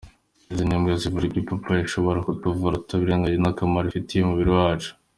[0.51, 4.91] Izo ni indwara zivurwa ipapayi ishobora kutuvura tutirengagije n’akamaro ifitiye umubiri wacu.